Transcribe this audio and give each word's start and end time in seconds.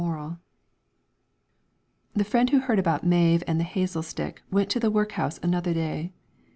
MORAL 0.03 0.39
The 2.15 2.23
friend 2.23 2.49
who 2.49 2.57
heard 2.61 2.79
about 2.79 3.05
Maive 3.05 3.43
and 3.45 3.59
the 3.59 3.63
hazel 3.63 4.01
stick 4.01 4.41
went 4.49 4.71
to 4.71 4.79
the 4.79 4.89
workhouse 4.89 5.37
another 5.43 5.75
day. 5.75 6.11